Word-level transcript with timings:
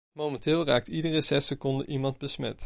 Momenteel 0.11 0.65
raakt 0.65 0.87
iedere 0.87 1.21
zes 1.21 1.45
seconden 1.45 1.89
iemand 1.89 2.17
besmet. 2.17 2.59